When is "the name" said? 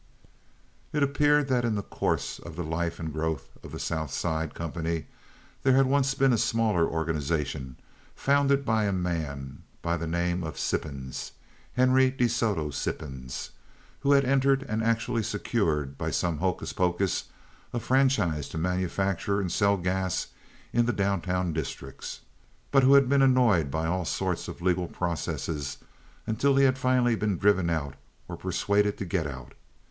9.97-10.43